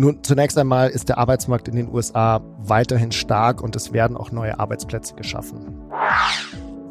Nun, 0.00 0.22
zunächst 0.22 0.56
einmal 0.56 0.90
ist 0.90 1.08
der 1.08 1.18
Arbeitsmarkt 1.18 1.66
in 1.66 1.74
den 1.74 1.92
USA 1.92 2.40
weiterhin 2.58 3.10
stark 3.10 3.60
und 3.60 3.74
es 3.74 3.92
werden 3.92 4.16
auch 4.16 4.30
neue 4.30 4.60
Arbeitsplätze 4.60 5.16
geschaffen. 5.16 5.90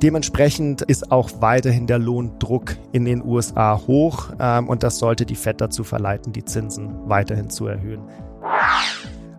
Dementsprechend 0.02 0.82
ist 0.82 1.10
auch 1.10 1.30
weiterhin 1.40 1.88
der 1.88 2.00
Lohndruck 2.00 2.76
in 2.92 3.06
den 3.06 3.24
USA 3.24 3.80
hoch 3.88 4.32
ähm, 4.42 4.68
und 4.68 4.84
das 4.84 5.00
sollte 5.00 5.26
die 5.26 5.36
Fed 5.36 5.62
dazu 5.62 5.86
verleiten, 5.86 6.34
die 6.34 6.44
Zinsen 6.44 7.08
weiterhin 7.08 7.50
zu 7.50 7.68
erhöhen. 7.68 8.02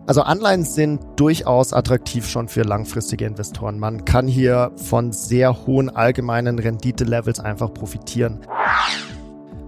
Also 0.07 0.23
Anleihen 0.23 0.63
sind 0.63 1.01
durchaus 1.17 1.71
attraktiv 1.71 2.27
schon 2.27 2.47
für 2.47 2.63
langfristige 2.63 3.25
Investoren. 3.25 3.77
Man 3.77 4.03
kann 4.03 4.27
hier 4.27 4.71
von 4.77 5.11
sehr 5.11 5.67
hohen 5.67 5.95
allgemeinen 5.95 6.57
Renditelevels 6.57 7.39
einfach 7.39 7.71
profitieren. 7.71 8.39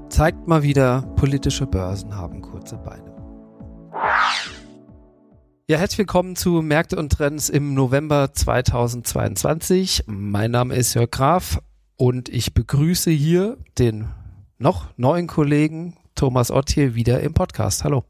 Zeigt 0.10 0.48
mal 0.48 0.64
wieder, 0.64 1.04
politische 1.18 1.68
Börsen 1.68 2.18
haben 2.18 2.42
kurze 2.42 2.78
Beine. 2.78 3.11
Ja, 5.72 5.78
herzlich 5.78 6.00
willkommen 6.00 6.36
zu 6.36 6.62
Märkte 6.62 6.98
und 6.98 7.14
Trends 7.14 7.48
im 7.48 7.74
November 7.74 8.34
2022. 8.34 10.04
Mein 10.06 10.52
Name 10.52 10.76
ist 10.76 10.96
Jörg 10.96 11.10
Graf 11.12 11.62
und 11.96 12.28
ich 12.28 12.54
begrüße 12.54 13.10
hier 13.10 13.56
den 13.80 14.10
noch 14.58 14.88
neuen 14.98 15.28
Kollegen 15.28 15.96
Thomas 16.14 16.52
Ott 16.52 16.72
hier 16.72 16.94
wieder 16.94 17.22
im 17.22 17.34
Podcast. 17.34 17.86
Hallo. 17.86 18.04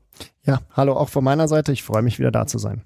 Ja, 0.44 0.62
hallo 0.72 0.94
auch 0.94 1.10
von 1.10 1.24
meiner 1.24 1.48
Seite. 1.48 1.72
Ich 1.72 1.84
freue 1.84 2.02
mich 2.02 2.18
wieder 2.18 2.32
da 2.32 2.48
zu 2.48 2.58
sein. 2.58 2.82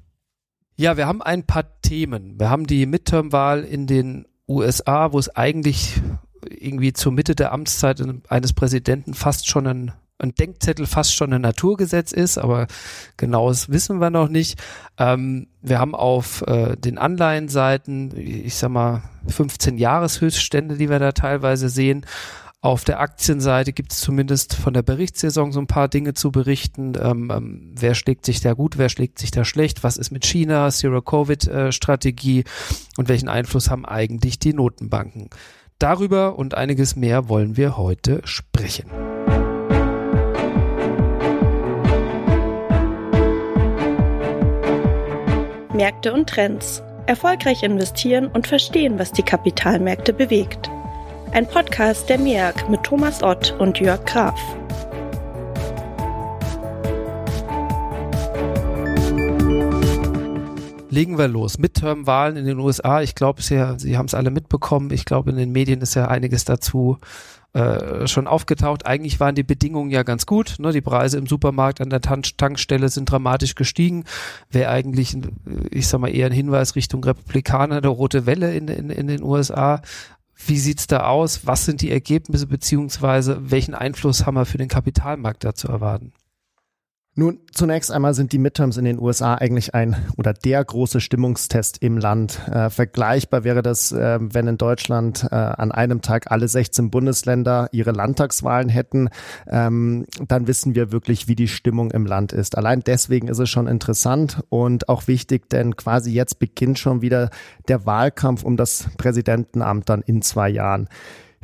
Ja, 0.76 0.98
wir 0.98 1.08
haben 1.08 1.22
ein 1.22 1.46
paar 1.46 1.80
Themen. 1.80 2.38
Wir 2.38 2.50
haben 2.50 2.68
die 2.68 2.86
Midterm-Wahl 2.86 3.64
in 3.64 3.88
den 3.88 4.28
USA, 4.46 5.14
wo 5.14 5.20
es 5.20 5.34
eigentlich 5.34 6.02
irgendwie 6.50 6.92
zur 6.92 7.14
Mitte 7.14 7.34
der 7.34 7.54
Amtszeit 7.54 8.04
eines 8.28 8.52
Präsidenten 8.52 9.14
fast 9.14 9.48
schon 9.48 9.68
ein 9.68 9.94
ein 10.18 10.34
Denkzettel 10.34 10.86
fast 10.86 11.14
schon 11.14 11.34
ein 11.34 11.42
Naturgesetz 11.42 12.12
ist, 12.12 12.38
aber 12.38 12.68
genaues 13.18 13.70
wissen 13.70 14.00
wir 14.00 14.10
noch 14.10 14.30
nicht. 14.30 14.62
Ähm, 14.98 15.48
wir 15.62 15.80
haben 15.80 15.96
auf 15.96 16.42
äh, 16.48 16.76
den 16.78 16.98
Anleihenseiten, 16.98 18.14
ich 18.16 18.56
sag 18.56 18.70
mal, 18.70 19.04
15 19.28 19.78
Jahreshöchststände, 19.78 20.78
die 20.78 20.90
wir 20.90 21.00
da 21.00 21.12
teilweise 21.12 21.70
sehen. 21.70 22.06
Auf 22.62 22.84
der 22.84 23.00
Aktienseite 23.00 23.74
gibt 23.74 23.92
es 23.92 24.00
zumindest 24.00 24.56
von 24.56 24.74
der 24.74 24.82
Berichtssaison 24.82 25.52
so 25.52 25.60
ein 25.60 25.68
paar 25.68 25.88
Dinge 25.88 26.16
zu 26.16 26.32
berichten. 26.32 26.94
Ähm, 27.00 27.32
ähm, 27.32 27.76
wer 27.78 27.94
schlägt 27.94 28.26
sich 28.26 28.42
da 28.42 28.54
gut, 28.54 28.80
wer 28.80 28.90
schlägt 28.90 29.20
sich 29.20 29.30
da 29.30 29.46
schlecht? 29.46 29.84
Was 29.84 29.98
ist 29.98 30.10
mit 30.10 30.26
China, 30.26 30.72
Zero-Covid-Strategie 30.72 32.44
und 32.98 33.08
welchen 33.08 33.30
Einfluss 33.30 33.70
haben 33.70 33.86
eigentlich 33.86 34.40
die 34.40 34.54
Notenbanken? 34.54 35.30
Darüber 35.78 36.40
und 36.40 36.56
einiges 36.56 36.96
mehr 36.96 37.30
wollen 37.30 37.56
wir 37.56 37.78
heute 37.78 38.22
sprechen. 38.24 38.90
Märkte 45.76 46.14
und 46.14 46.30
Trends. 46.30 46.82
Erfolgreich 47.06 47.62
investieren 47.62 48.28
und 48.28 48.48
verstehen, 48.48 48.98
was 48.98 49.12
die 49.12 49.24
Kapitalmärkte 49.24 50.14
bewegt. 50.14 50.70
Ein 51.34 51.46
Podcast 51.46 52.08
der 52.08 52.18
MEAG 52.18 52.70
mit 52.70 52.82
Thomas 52.84 53.22
Ott 53.22 53.54
und 53.60 53.80
Jörg 53.80 54.04
Graf. 54.06 54.40
Legen 60.90 61.18
wir 61.18 61.28
los. 61.28 61.58
Midterm-Wahlen 61.58 62.38
in 62.38 62.46
den 62.46 62.60
USA. 62.60 63.02
Ich 63.02 63.14
glaube, 63.14 63.42
Sie, 63.42 63.62
Sie 63.78 63.98
haben 63.98 64.06
es 64.06 64.14
alle 64.14 64.32
mitbekommen. 64.32 64.92
Ich 64.92 65.04
glaube, 65.04 65.32
in 65.32 65.36
den 65.36 65.52
Medien 65.52 65.82
ist 65.82 65.94
ja 65.94 66.08
einiges 66.08 66.46
dazu 66.46 67.00
äh, 67.56 68.06
schon 68.06 68.28
aufgetaucht. 68.28 68.86
Eigentlich 68.86 69.22
waren 69.22 69.34
die 69.34 69.44
Bedingungen 69.44 69.90
ja 69.90 70.04
ganz 70.04 70.26
gut. 70.26 70.56
Ne? 70.60 70.74
Die 70.74 70.82
Preise 70.82 71.18
im 71.18 71.26
Supermarkt 71.26 71.80
an 71.80 71.90
der 71.90 72.02
Tan 72.02 72.22
Tankstelle 72.22 72.90
sind 72.90 73.10
dramatisch 73.10 73.56
gestiegen. 73.56 74.04
Wäre 74.52 74.72
eigentlich, 74.72 75.18
ich 75.72 75.88
sag 75.88 76.02
mal, 76.02 76.14
eher 76.14 76.26
ein 76.26 76.34
Hinweis 76.34 76.76
Richtung 76.76 77.02
Republikaner, 77.02 77.80
der 77.80 77.92
rote 77.92 78.26
Welle 78.26 78.54
in, 78.54 78.68
in, 78.68 78.90
in 78.90 79.08
den 79.08 79.24
USA. 79.24 79.82
Wie 80.36 80.58
sieht's 80.58 80.88
da 80.88 81.08
aus? 81.08 81.48
Was 81.48 81.64
sind 81.64 81.82
die 81.82 81.92
Ergebnisse 81.92 82.46
beziehungsweise 82.46 83.40
welchen 83.50 83.74
Einfluss 83.74 84.26
haben 84.26 84.36
wir 84.36 84.46
für 84.46 84.58
den 84.58 84.68
Kapitalmarkt 84.68 85.46
da 85.46 85.56
zu 85.56 85.70
erwarten? 85.70 86.12
Nun, 87.18 87.40
zunächst 87.54 87.94
einmal 87.94 88.14
sind 88.14 88.34
die 88.34 88.38
Midterms 88.38 88.76
in 88.76 88.84
den 88.84 89.00
USA 89.00 89.36
eigentlich 89.36 89.74
ein 89.74 89.96
oder 90.18 90.34
der 90.34 90.62
große 90.62 91.00
Stimmungstest 91.00 91.82
im 91.82 91.98
Land. 91.98 92.46
Äh, 92.50 92.70
vergleichbar 92.70 93.46
wäre 93.46 93.62
das, 93.62 93.94
äh, 93.94 94.20
wenn 94.20 94.50
in 94.50 94.58
Deutschland 94.58 95.26
äh, 95.32 95.36
an 95.36 95.72
einem 95.72 96.02
Tag 96.02 96.30
alle 96.30 96.50
16 96.50 96.92
Bundesländer 96.92 97.70
ihre 97.72 97.94
Landtagswahlen 97.94 98.68
hätten. 98.68 99.08
Ähm, 99.48 100.06
dann 100.28 100.48
wissen 100.48 100.76
wir 100.76 100.92
wirklich, 100.92 101.30
wie 101.30 101.36
die 101.36 101.48
Stimmung 101.48 101.92
im 101.92 102.06
Land 102.06 102.34
ist. 102.34 102.58
Allein 102.58 102.82
deswegen 102.82 103.30
ist 103.30 103.40
es 103.40 103.50
schon 103.50 103.68
interessant 103.68 104.44
und 104.50 104.90
auch 104.90 105.08
wichtig, 105.08 105.50
denn 105.50 105.78
quasi 105.78 106.12
jetzt 106.12 106.40
beginnt 106.40 106.80
schon 106.80 107.02
wieder 107.02 107.30
der 107.70 107.86
Wahlkampf 107.86 108.44
um 108.44 108.58
das 108.58 108.90
Präsidentenamt 108.98 109.88
dann 109.88 110.02
in 110.02 110.22
zwei 110.22 110.50
Jahren. 110.50 110.90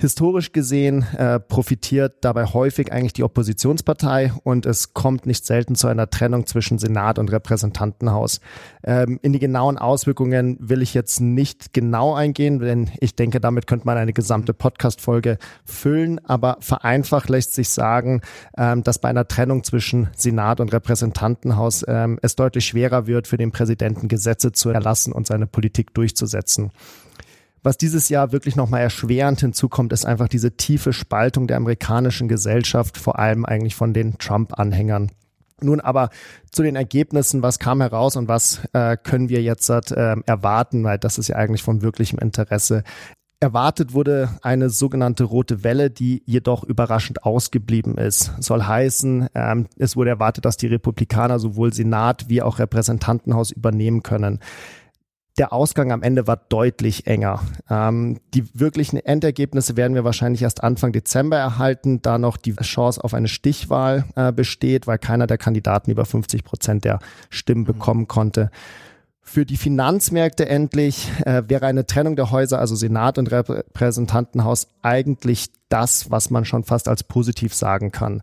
Historisch 0.02 0.52
gesehen 0.52 1.06
äh, 1.16 1.40
profitiert 1.40 2.16
dabei 2.22 2.46
häufig 2.46 2.92
eigentlich 2.92 3.14
die 3.14 3.22
Oppositionspartei 3.22 4.34
und 4.44 4.66
es 4.66 4.96
kommt 4.96 5.28
nicht 5.28 5.46
selten 5.46 5.76
zu 5.76 5.86
einer 5.86 6.10
Trennung 6.10 6.48
zwischen 6.48 6.80
Senat 6.80 7.20
und 7.20 7.32
Repräsentantenhaus. 7.32 8.42
Ähm, 8.84 9.20
in 9.22 9.32
die 9.32 9.38
genauen 9.38 9.78
Auswirkungen 9.78 10.58
will 10.60 10.82
ich 10.82 10.96
jetzt 10.96 11.22
nicht 11.22 11.72
genau 11.74 12.16
eingehen, 12.16 12.58
denn 12.58 12.90
ich 13.00 13.16
denke, 13.16 13.40
damit 13.40 13.68
könnte 13.68 13.86
man 13.86 14.00
eine 14.00 14.12
gesamte 14.12 14.56
Podcast-Folge 14.56 15.38
füllen. 15.66 16.20
Aber 16.26 16.58
vereinfacht 16.62 17.30
lässt 17.30 17.54
sich 17.54 17.70
sagen, 17.70 18.22
ähm, 18.58 18.82
dass 18.82 18.98
bei 18.98 19.10
einer 19.10 19.28
Trennung 19.28 19.64
zwischen 19.64 20.10
Senat 20.16 20.62
und 20.62 20.74
Repräsentantenhaus 20.74 21.86
ähm, 21.88 22.18
es 22.24 22.36
deutlich 22.36 22.66
schwerer 22.66 23.06
wird, 23.06 23.28
für 23.28 23.38
den 23.38 23.52
Präsidenten 23.52 24.08
Gesetze 24.08 24.52
zu 24.52 24.72
erlassen 24.72 25.14
und 25.14 25.28
seine 25.28 25.46
Politik 25.46 25.94
durchzusetzen. 25.94 26.72
Was 27.64 27.78
dieses 27.78 28.10
Jahr 28.10 28.32
wirklich 28.32 28.56
nochmal 28.56 28.82
erschwerend 28.82 29.40
hinzukommt, 29.40 29.94
ist 29.94 30.06
einfach 30.06 30.28
diese 30.28 30.58
tiefe 30.58 30.94
Spaltung 30.94 31.46
der 31.46 31.58
amerikanischen 31.58 32.28
Gesellschaft, 32.28 32.98
vor 32.98 33.20
allem 33.20 33.46
eigentlich 33.46 33.76
von 33.76 33.94
den 33.94 34.18
Trump-Anhängern. 34.18 35.12
Nun 35.62 35.80
aber 35.80 36.10
zu 36.52 36.64
den 36.64 36.76
Ergebnissen, 36.76 37.44
was 37.44 37.60
kam 37.60 37.82
heraus 37.82 38.16
und 38.16 38.28
was 38.28 38.62
äh, 38.74 38.98
können 38.98 39.30
wir 39.30 39.44
jetzt 39.44 39.70
äh, 39.70 40.16
erwarten, 40.26 40.84
weil 40.84 40.98
das 40.98 41.20
ist 41.20 41.28
ja 41.28 41.36
eigentlich 41.36 41.62
von 41.62 41.84
wirklichem 41.84 42.18
Interesse. 42.18 42.84
Erwartet 43.40 43.94
wurde 43.94 44.30
eine 44.42 44.72
sogenannte 44.72 45.24
rote 45.24 45.64
Welle, 45.64 45.92
die 45.92 46.24
jedoch 46.26 46.64
überraschend 46.64 47.24
ausgeblieben 47.26 47.98
ist. 47.98 48.32
Soll 48.40 48.64
heißen, 48.64 49.30
ähm, 49.36 49.68
es 49.78 49.96
wurde 49.96 50.10
erwartet, 50.10 50.46
dass 50.46 50.58
die 50.58 50.68
Republikaner 50.68 51.38
sowohl 51.38 51.74
Senat 51.74 52.28
wie 52.28 52.42
auch 52.42 52.58
Repräsentantenhaus 52.58 53.52
übernehmen 53.52 54.02
können 54.02 54.40
der 55.42 55.54
Ausgang 55.54 55.92
am 55.92 56.04
Ende 56.04 56.28
war 56.28 56.38
deutlich 56.38 57.08
enger. 57.08 57.42
Ähm, 57.68 58.20
die 58.36 58.48
wirklichen 58.54 58.98
Endergebnisse 58.98 59.76
werden 59.76 59.96
wir 59.96 60.04
wahrscheinlich 60.04 60.44
erst 60.44 60.64
Anfang 60.64 60.92
Dezember 60.92 61.36
erhalten, 61.36 62.00
da 62.04 62.20
noch 62.20 62.38
die 62.38 62.54
Chance 62.58 63.04
auf 63.04 63.16
eine 63.16 63.28
Stichwahl 63.28 64.06
äh, 64.16 64.32
besteht, 64.32 64.86
weil 64.86 65.00
keiner 65.00 65.26
der 65.26 65.40
Kandidaten 65.40 65.90
über 65.90 66.06
50 66.06 66.44
Prozent 66.44 66.86
der 66.86 67.00
Stimmen 67.32 67.62
mhm. 67.62 67.66
bekommen 67.66 68.08
konnte. 68.08 68.52
Für 69.24 69.44
die 69.44 69.58
Finanzmärkte 69.58 70.48
endlich 70.48 71.10
äh, 71.26 71.42
wäre 71.48 71.66
eine 71.66 71.88
Trennung 71.88 72.16
der 72.16 72.30
Häuser, 72.30 72.60
also 72.60 72.76
Senat 72.76 73.18
und 73.18 73.32
Repräsentantenhaus, 73.32 74.68
eigentlich 74.84 75.48
das, 75.70 76.12
was 76.12 76.30
man 76.30 76.46
schon 76.46 76.66
fast 76.66 76.88
als 76.88 77.04
positiv 77.04 77.56
sagen 77.56 77.92
kann. 77.92 78.22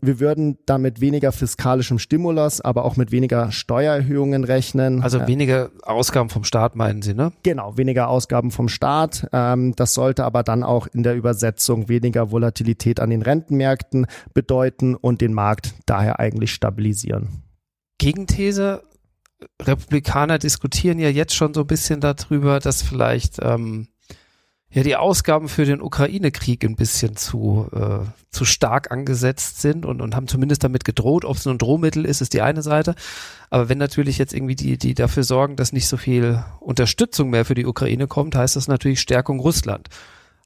Wir 0.00 0.20
würden 0.20 0.58
damit 0.66 1.00
weniger 1.00 1.32
fiskalischem 1.32 1.98
Stimulus, 1.98 2.60
aber 2.60 2.84
auch 2.84 2.96
mit 2.96 3.10
weniger 3.10 3.50
Steuererhöhungen 3.50 4.44
rechnen. 4.44 5.02
Also 5.02 5.26
weniger 5.26 5.70
Ausgaben 5.82 6.28
vom 6.28 6.44
Staat 6.44 6.76
meinen 6.76 7.02
Sie, 7.02 7.14
ne? 7.14 7.32
Genau, 7.42 7.76
weniger 7.76 8.08
Ausgaben 8.08 8.50
vom 8.50 8.68
Staat. 8.68 9.28
Ähm, 9.32 9.74
das 9.76 9.94
sollte 9.94 10.24
aber 10.24 10.42
dann 10.42 10.62
auch 10.62 10.86
in 10.86 11.02
der 11.02 11.16
Übersetzung 11.16 11.88
weniger 11.88 12.30
Volatilität 12.30 13.00
an 13.00 13.10
den 13.10 13.22
Rentenmärkten 13.22 14.06
bedeuten 14.34 14.94
und 14.94 15.20
den 15.20 15.34
Markt 15.34 15.74
daher 15.86 16.20
eigentlich 16.20 16.52
stabilisieren. 16.52 17.42
Gegenthese, 17.98 18.82
Republikaner 19.62 20.38
diskutieren 20.38 20.98
ja 20.98 21.08
jetzt 21.08 21.34
schon 21.34 21.54
so 21.54 21.60
ein 21.62 21.66
bisschen 21.66 22.00
darüber, 22.00 22.60
dass 22.60 22.82
vielleicht 22.82 23.38
ähm, 23.42 23.88
ja 24.70 24.82
die 24.82 24.96
Ausgaben 24.96 25.48
für 25.48 25.64
den 25.64 25.80
Ukraine-Krieg 25.80 26.64
ein 26.64 26.76
bisschen 26.76 27.16
zu, 27.16 27.68
äh, 27.72 28.06
zu 28.30 28.44
stark 28.44 28.90
angesetzt 28.90 29.60
sind 29.60 29.86
und, 29.86 30.02
und 30.02 30.14
haben 30.14 30.28
zumindest 30.28 30.62
damit 30.62 30.84
gedroht. 30.84 31.24
Ob 31.24 31.36
es 31.36 31.44
nur 31.44 31.54
ein 31.54 31.58
Drohmittel 31.58 32.04
ist, 32.04 32.20
ist 32.20 32.34
die 32.34 32.42
eine 32.42 32.62
Seite. 32.62 32.94
Aber 33.50 33.68
wenn 33.68 33.78
natürlich 33.78 34.18
jetzt 34.18 34.34
irgendwie 34.34 34.56
die, 34.56 34.76
die 34.76 34.94
dafür 34.94 35.24
sorgen, 35.24 35.56
dass 35.56 35.72
nicht 35.72 35.88
so 35.88 35.96
viel 35.96 36.44
Unterstützung 36.60 37.30
mehr 37.30 37.44
für 37.44 37.54
die 37.54 37.66
Ukraine 37.66 38.06
kommt, 38.06 38.36
heißt 38.36 38.56
das 38.56 38.68
natürlich 38.68 39.00
Stärkung 39.00 39.40
Russland. 39.40 39.88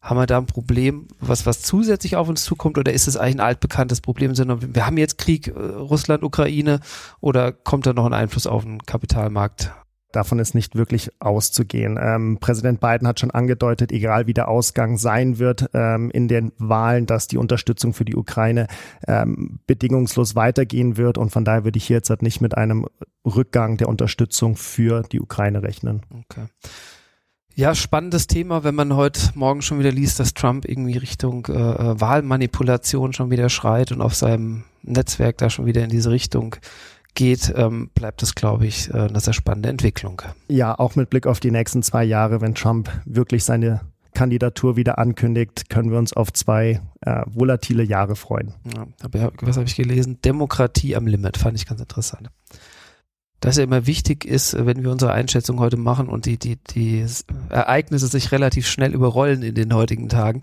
Haben 0.00 0.18
wir 0.18 0.26
da 0.26 0.38
ein 0.38 0.46
Problem, 0.46 1.06
was, 1.20 1.46
was 1.46 1.62
zusätzlich 1.62 2.16
auf 2.16 2.28
uns 2.28 2.42
zukommt, 2.42 2.76
oder 2.76 2.92
ist 2.92 3.06
es 3.06 3.16
eigentlich 3.16 3.36
ein 3.36 3.40
altbekanntes 3.40 4.00
Problem, 4.00 4.34
sondern 4.34 4.74
wir 4.74 4.84
haben 4.84 4.98
jetzt 4.98 5.18
Krieg, 5.18 5.48
äh, 5.48 5.52
Russland, 5.52 6.22
Ukraine, 6.22 6.80
oder 7.20 7.52
kommt 7.52 7.86
da 7.86 7.92
noch 7.92 8.06
ein 8.06 8.12
Einfluss 8.12 8.46
auf 8.46 8.64
den 8.64 8.82
Kapitalmarkt 8.84 9.72
Davon 10.12 10.38
ist 10.38 10.54
nicht 10.54 10.76
wirklich 10.76 11.10
auszugehen. 11.20 11.98
Ähm, 12.00 12.38
Präsident 12.40 12.80
Biden 12.80 13.08
hat 13.08 13.20
schon 13.20 13.30
angedeutet, 13.30 13.92
egal 13.92 14.26
wie 14.26 14.34
der 14.34 14.48
Ausgang 14.48 14.98
sein 14.98 15.38
wird 15.38 15.70
ähm, 15.74 16.10
in 16.10 16.28
den 16.28 16.52
Wahlen, 16.58 17.06
dass 17.06 17.28
die 17.28 17.38
Unterstützung 17.38 17.94
für 17.94 18.04
die 18.04 18.16
Ukraine 18.16 18.66
ähm, 19.08 19.58
bedingungslos 19.66 20.36
weitergehen 20.36 20.96
wird. 20.96 21.18
Und 21.18 21.30
von 21.30 21.44
daher 21.44 21.64
würde 21.64 21.78
ich 21.78 21.86
hier 21.86 21.96
jetzt 21.96 22.10
halt 22.10 22.22
nicht 22.22 22.40
mit 22.40 22.56
einem 22.56 22.86
Rückgang 23.24 23.76
der 23.76 23.88
Unterstützung 23.88 24.56
für 24.56 25.02
die 25.02 25.20
Ukraine 25.20 25.62
rechnen. 25.62 26.02
Okay. 26.10 26.46
Ja, 27.54 27.74
spannendes 27.74 28.26
Thema, 28.26 28.64
wenn 28.64 28.74
man 28.74 28.96
heute 28.96 29.20
Morgen 29.34 29.60
schon 29.60 29.78
wieder 29.78 29.92
liest, 29.92 30.18
dass 30.18 30.32
Trump 30.32 30.66
irgendwie 30.66 30.96
Richtung 30.96 31.46
äh, 31.46 31.52
äh, 31.52 32.00
Wahlmanipulation 32.00 33.12
schon 33.12 33.30
wieder 33.30 33.50
schreit 33.50 33.92
und 33.92 34.00
auf 34.00 34.14
seinem 34.14 34.64
Netzwerk 34.82 35.36
da 35.36 35.50
schon 35.50 35.66
wieder 35.66 35.84
in 35.84 35.90
diese 35.90 36.10
Richtung 36.10 36.56
geht, 37.14 37.52
ähm, 37.56 37.90
bleibt 37.94 38.22
es, 38.22 38.34
glaube 38.34 38.66
ich, 38.66 38.90
äh, 38.90 38.98
eine 38.98 39.20
sehr 39.20 39.32
spannende 39.32 39.68
Entwicklung. 39.68 40.22
Ja, 40.48 40.78
auch 40.78 40.96
mit 40.96 41.10
Blick 41.10 41.26
auf 41.26 41.40
die 41.40 41.50
nächsten 41.50 41.82
zwei 41.82 42.04
Jahre, 42.04 42.40
wenn 42.40 42.54
Trump 42.54 42.90
wirklich 43.04 43.44
seine 43.44 43.80
Kandidatur 44.14 44.76
wieder 44.76 44.98
ankündigt, 44.98 45.70
können 45.70 45.90
wir 45.90 45.98
uns 45.98 46.12
auf 46.12 46.32
zwei 46.32 46.80
äh, 47.00 47.22
volatile 47.26 47.82
Jahre 47.82 48.16
freuen. 48.16 48.54
Ja, 48.74 48.86
aber 49.02 49.32
was 49.40 49.56
habe 49.56 49.66
ich 49.66 49.76
gelesen? 49.76 50.20
Demokratie 50.22 50.96
am 50.96 51.06
Limit, 51.06 51.38
fand 51.38 51.56
ich 51.56 51.66
ganz 51.66 51.80
interessant 51.80 52.30
dass 53.42 53.56
ja 53.56 53.64
immer 53.64 53.86
wichtig 53.86 54.24
ist, 54.24 54.54
wenn 54.64 54.82
wir 54.84 54.90
unsere 54.90 55.12
Einschätzung 55.12 55.58
heute 55.58 55.76
machen 55.76 56.08
und 56.08 56.26
die, 56.26 56.38
die, 56.38 56.56
die 56.56 57.04
Ereignisse 57.48 58.06
sich 58.06 58.30
relativ 58.30 58.68
schnell 58.68 58.94
überrollen 58.94 59.42
in 59.42 59.56
den 59.56 59.74
heutigen 59.74 60.08
Tagen. 60.08 60.40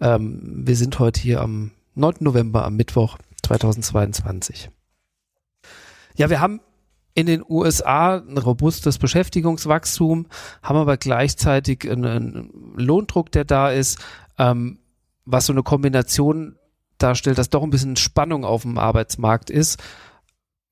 Ähm, 0.00 0.40
wir 0.42 0.74
sind 0.74 0.98
heute 0.98 1.20
hier 1.20 1.42
am 1.42 1.70
9. 1.94 2.14
November, 2.20 2.64
am 2.64 2.74
Mittwoch 2.74 3.18
2022. 3.44 4.68
Ja, 6.20 6.28
wir 6.28 6.40
haben 6.40 6.60
in 7.14 7.24
den 7.24 7.42
USA 7.48 8.18
ein 8.18 8.36
robustes 8.36 8.98
Beschäftigungswachstum, 8.98 10.26
haben 10.62 10.76
aber 10.76 10.98
gleichzeitig 10.98 11.90
einen 11.90 12.74
Lohndruck, 12.76 13.32
der 13.32 13.46
da 13.46 13.70
ist, 13.70 13.98
ähm, 14.36 14.80
was 15.24 15.46
so 15.46 15.54
eine 15.54 15.62
Kombination 15.62 16.56
darstellt, 16.98 17.38
dass 17.38 17.48
doch 17.48 17.62
ein 17.62 17.70
bisschen 17.70 17.96
Spannung 17.96 18.44
auf 18.44 18.62
dem 18.62 18.76
Arbeitsmarkt 18.76 19.48
ist. 19.48 19.82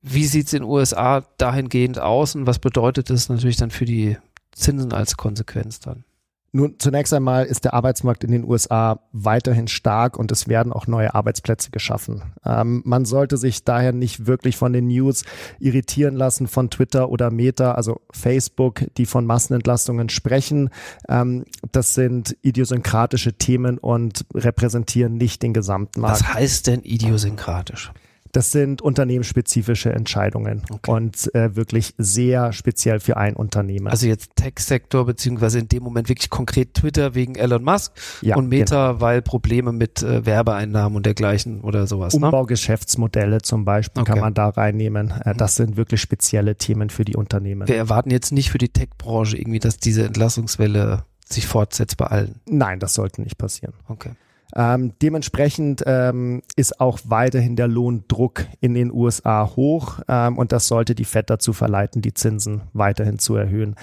Wie 0.02 0.26
sieht 0.26 0.48
es 0.48 0.52
in 0.52 0.64
den 0.64 0.68
USA 0.68 1.22
dahingehend 1.38 1.98
aus 1.98 2.34
und 2.34 2.46
was 2.46 2.58
bedeutet 2.58 3.08
das 3.08 3.30
natürlich 3.30 3.56
dann 3.56 3.70
für 3.70 3.86
die 3.86 4.18
Zinsen 4.52 4.92
als 4.92 5.16
Konsequenz 5.16 5.80
dann? 5.80 6.04
Nun, 6.50 6.76
zunächst 6.78 7.12
einmal 7.12 7.44
ist 7.44 7.64
der 7.64 7.74
Arbeitsmarkt 7.74 8.24
in 8.24 8.30
den 8.32 8.44
USA 8.44 9.00
weiterhin 9.12 9.68
stark 9.68 10.18
und 10.18 10.32
es 10.32 10.48
werden 10.48 10.72
auch 10.72 10.86
neue 10.86 11.14
Arbeitsplätze 11.14 11.70
geschaffen. 11.70 12.22
Ähm, 12.44 12.82
man 12.86 13.04
sollte 13.04 13.36
sich 13.36 13.64
daher 13.64 13.92
nicht 13.92 14.26
wirklich 14.26 14.56
von 14.56 14.72
den 14.72 14.86
News 14.86 15.24
irritieren 15.58 16.16
lassen 16.16 16.46
von 16.46 16.70
Twitter 16.70 17.10
oder 17.10 17.30
Meta, 17.30 17.72
also 17.72 18.00
Facebook, 18.12 18.84
die 18.96 19.04
von 19.04 19.26
Massenentlastungen 19.26 20.08
sprechen. 20.08 20.70
Ähm, 21.06 21.44
das 21.70 21.92
sind 21.92 22.36
idiosynkratische 22.40 23.34
Themen 23.34 23.76
und 23.76 24.24
repräsentieren 24.34 25.14
nicht 25.14 25.42
den 25.42 25.52
gesamten 25.52 26.00
Markt. 26.00 26.20
Was 26.20 26.34
heißt 26.34 26.66
denn 26.66 26.80
idiosynkratisch? 26.82 27.92
Das 28.32 28.52
sind 28.52 28.82
unternehmensspezifische 28.82 29.92
Entscheidungen 29.92 30.62
okay. 30.70 30.90
und 30.90 31.34
äh, 31.34 31.56
wirklich 31.56 31.94
sehr 31.98 32.52
speziell 32.52 33.00
für 33.00 33.16
ein 33.16 33.34
Unternehmen. 33.36 33.88
Also 33.88 34.06
jetzt 34.06 34.36
Tech-Sektor 34.36 35.06
beziehungsweise 35.06 35.58
in 35.58 35.68
dem 35.68 35.82
Moment 35.82 36.08
wirklich 36.08 36.30
konkret 36.30 36.74
Twitter 36.74 37.14
wegen 37.14 37.34
Elon 37.34 37.64
Musk 37.64 37.92
ja, 38.20 38.36
und 38.36 38.48
Meta, 38.48 38.92
genau. 38.92 39.00
weil 39.00 39.22
Probleme 39.22 39.72
mit 39.72 40.02
äh, 40.02 40.24
Werbeeinnahmen 40.26 40.96
und 40.96 41.06
dergleichen 41.06 41.60
oder 41.60 41.86
sowas. 41.86 42.14
Ne? 42.14 42.26
Umbaugeschäftsmodelle 42.26 43.36
ne? 43.36 43.42
zum 43.42 43.64
Beispiel 43.64 44.02
okay. 44.02 44.12
kann 44.12 44.20
man 44.20 44.34
da 44.34 44.48
reinnehmen. 44.48 45.12
Äh, 45.24 45.34
das 45.34 45.56
sind 45.56 45.76
wirklich 45.76 46.00
spezielle 46.00 46.56
Themen 46.56 46.90
für 46.90 47.04
die 47.04 47.16
Unternehmen. 47.16 47.68
Wir 47.68 47.76
erwarten 47.76 48.10
jetzt 48.10 48.32
nicht 48.32 48.50
für 48.50 48.58
die 48.58 48.68
Tech-Branche 48.68 49.36
irgendwie, 49.36 49.58
dass 49.58 49.78
diese 49.78 50.04
Entlassungswelle 50.04 51.04
sich 51.28 51.46
fortsetzt 51.46 51.96
bei 51.96 52.06
allen. 52.06 52.36
Nein, 52.46 52.80
das 52.80 52.94
sollte 52.94 53.22
nicht 53.22 53.38
passieren. 53.38 53.74
Okay. 53.88 54.10
Ähm, 54.56 54.94
dementsprechend 55.02 55.82
ähm, 55.86 56.42
ist 56.56 56.80
auch 56.80 56.98
weiterhin 57.04 57.56
der 57.56 57.68
Lohndruck 57.68 58.46
in 58.60 58.74
den 58.74 58.90
USA 58.92 59.50
hoch 59.54 60.00
ähm, 60.08 60.38
und 60.38 60.52
das 60.52 60.68
sollte 60.68 60.94
die 60.94 61.04
Fed 61.04 61.28
dazu 61.28 61.52
verleiten, 61.52 62.00
die 62.00 62.14
Zinsen 62.14 62.62
weiterhin 62.72 63.18
zu 63.18 63.36
erhöhen. 63.36 63.76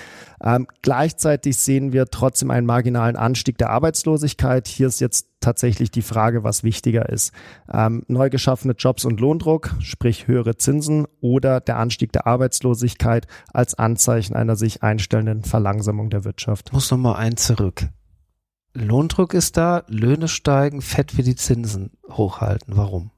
Ähm, 0.43 0.67
gleichzeitig 0.81 1.57
sehen 1.57 1.93
wir 1.93 2.07
trotzdem 2.07 2.49
einen 2.51 2.65
marginalen 2.65 3.15
Anstieg 3.15 3.57
der 3.57 3.69
Arbeitslosigkeit. 3.69 4.67
Hier 4.67 4.87
ist 4.87 4.99
jetzt 5.01 5.27
tatsächlich 5.39 5.91
die 5.91 6.01
Frage, 6.01 6.43
was 6.43 6.63
wichtiger 6.63 7.09
ist. 7.09 7.31
Ähm, 7.71 8.03
neu 8.07 8.31
geschaffene 8.31 8.73
Jobs 8.73 9.05
und 9.05 9.19
Lohndruck, 9.19 9.75
sprich 9.79 10.27
höhere 10.27 10.57
Zinsen 10.57 11.05
oder 11.21 11.59
der 11.59 11.77
Anstieg 11.77 12.11
der 12.11 12.25
Arbeitslosigkeit 12.25 13.27
als 13.53 13.75
Anzeichen 13.75 14.35
einer 14.35 14.55
sich 14.55 14.81
einstellenden 14.81 15.43
Verlangsamung 15.43 16.09
der 16.09 16.25
Wirtschaft. 16.25 16.69
Ich 16.69 16.73
muss 16.73 16.89
nochmal 16.89 17.17
ein 17.17 17.37
zurück. 17.37 17.87
Lohndruck 18.75 19.33
ist 19.33 19.57
da, 19.57 19.83
Löhne 19.87 20.27
steigen, 20.27 20.81
Fett 20.81 21.17
wie 21.17 21.23
die 21.23 21.35
Zinsen 21.35 21.91
hochhalten. 22.09 22.75
Warum? 22.75 23.11